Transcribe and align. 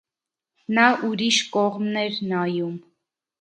Նա 0.77 0.85
ուրիշ 1.09 1.37
կողմն 1.57 2.01
էր 2.05 2.17
նայում: 2.33 2.75